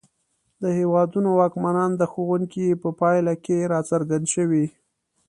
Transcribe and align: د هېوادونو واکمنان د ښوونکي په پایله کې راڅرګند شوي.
د 0.61 0.63
هېوادونو 0.79 1.29
واکمنان 1.41 1.91
د 1.97 2.03
ښوونکي 2.11 2.67
په 2.83 2.89
پایله 2.99 3.33
کې 3.45 3.57
راڅرګند 3.71 4.25
شوي. 4.35 4.65